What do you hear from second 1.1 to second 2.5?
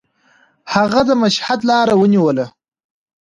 مشهد لاره ونیوله.